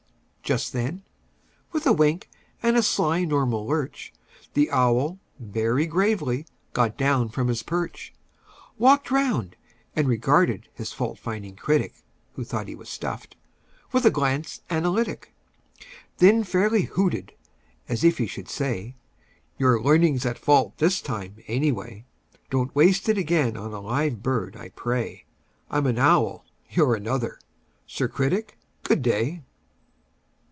[0.43, 1.03] Just then,
[1.71, 2.27] with a wink
[2.61, 4.11] and a sly normal lurch,
[4.53, 8.13] The owl, very gravely, got down from his perch,
[8.77, 9.55] Walked round,
[9.95, 12.03] and regarded his fault finding critic
[12.33, 13.37] (Who thought he was stuffed)
[13.93, 15.33] with a glance analytic,
[15.79, 15.85] And
[16.17, 17.31] then fairly hooted,
[17.87, 18.95] as if he should say:
[19.57, 22.03] "Your learning's at fault this time, any way;
[22.49, 25.23] Don't waste it again on a live bird, I pray.
[25.69, 27.39] I'm an owl; you're another.
[27.87, 29.43] Sir Critic, good day!"